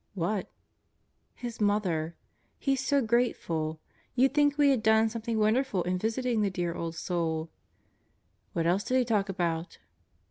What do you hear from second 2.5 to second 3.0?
He's